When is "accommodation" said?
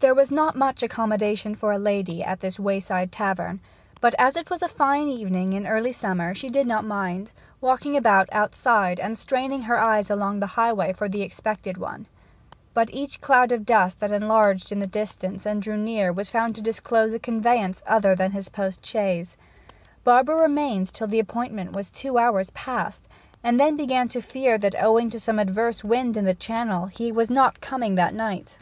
0.82-1.54